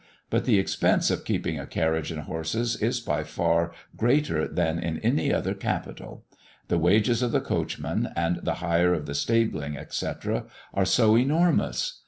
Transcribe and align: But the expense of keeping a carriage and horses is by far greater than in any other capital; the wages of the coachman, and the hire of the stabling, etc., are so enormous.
But 0.31 0.45
the 0.45 0.57
expense 0.57 1.11
of 1.11 1.23
keeping 1.25 1.59
a 1.59 1.67
carriage 1.67 2.09
and 2.11 2.21
horses 2.23 2.75
is 2.77 2.99
by 2.99 3.23
far 3.23 3.71
greater 3.95 4.47
than 4.47 4.79
in 4.79 4.97
any 5.01 5.31
other 5.31 5.53
capital; 5.53 6.25
the 6.69 6.79
wages 6.79 7.21
of 7.21 7.31
the 7.31 7.39
coachman, 7.39 8.09
and 8.15 8.37
the 8.41 8.55
hire 8.65 8.95
of 8.95 9.05
the 9.05 9.13
stabling, 9.13 9.77
etc., 9.77 10.45
are 10.73 10.85
so 10.85 11.15
enormous. 11.15 11.99